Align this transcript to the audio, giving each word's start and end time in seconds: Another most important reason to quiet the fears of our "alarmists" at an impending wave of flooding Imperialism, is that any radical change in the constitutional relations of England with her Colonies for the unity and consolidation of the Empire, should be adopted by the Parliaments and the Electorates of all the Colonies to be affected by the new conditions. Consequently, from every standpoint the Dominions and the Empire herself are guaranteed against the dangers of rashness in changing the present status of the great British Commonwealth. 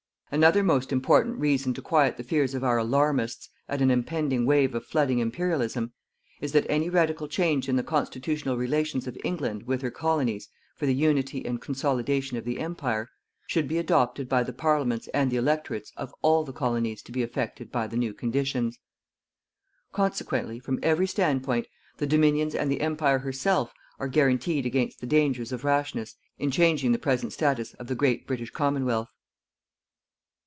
Another 0.33 0.63
most 0.63 0.93
important 0.93 1.37
reason 1.39 1.73
to 1.73 1.81
quiet 1.81 2.15
the 2.15 2.23
fears 2.23 2.55
of 2.55 2.63
our 2.63 2.77
"alarmists" 2.77 3.49
at 3.67 3.81
an 3.81 3.91
impending 3.91 4.45
wave 4.45 4.73
of 4.73 4.85
flooding 4.85 5.19
Imperialism, 5.19 5.91
is 6.39 6.53
that 6.53 6.65
any 6.69 6.89
radical 6.89 7.27
change 7.27 7.67
in 7.67 7.75
the 7.75 7.83
constitutional 7.83 8.55
relations 8.55 9.07
of 9.07 9.17
England 9.25 9.63
with 9.67 9.81
her 9.81 9.91
Colonies 9.91 10.47
for 10.77 10.85
the 10.85 10.95
unity 10.95 11.43
and 11.45 11.59
consolidation 11.59 12.37
of 12.37 12.45
the 12.45 12.59
Empire, 12.61 13.09
should 13.45 13.67
be 13.67 13.77
adopted 13.77 14.29
by 14.29 14.41
the 14.41 14.53
Parliaments 14.53 15.09
and 15.13 15.29
the 15.31 15.35
Electorates 15.35 15.91
of 15.97 16.15
all 16.21 16.45
the 16.45 16.53
Colonies 16.53 17.01
to 17.01 17.11
be 17.11 17.23
affected 17.23 17.69
by 17.69 17.85
the 17.85 17.97
new 17.97 18.13
conditions. 18.13 18.79
Consequently, 19.91 20.59
from 20.61 20.79
every 20.81 21.07
standpoint 21.07 21.67
the 21.97 22.07
Dominions 22.07 22.55
and 22.55 22.71
the 22.71 22.79
Empire 22.79 23.19
herself 23.19 23.73
are 23.99 24.07
guaranteed 24.07 24.65
against 24.65 25.01
the 25.01 25.05
dangers 25.07 25.51
of 25.51 25.65
rashness 25.65 26.15
in 26.39 26.51
changing 26.51 26.93
the 26.93 26.97
present 26.99 27.33
status 27.33 27.73
of 27.73 27.87
the 27.87 27.95
great 27.95 28.25
British 28.25 28.51
Commonwealth. 28.51 29.09